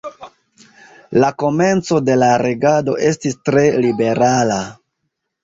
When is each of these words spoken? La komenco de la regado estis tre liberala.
La 1.23 1.29
komenco 1.43 1.99
de 2.07 2.15
la 2.23 2.31
regado 2.45 2.97
estis 3.11 3.39
tre 3.51 3.65
liberala. 3.87 4.59